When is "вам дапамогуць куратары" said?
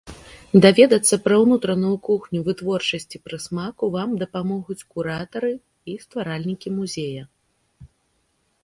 3.97-5.53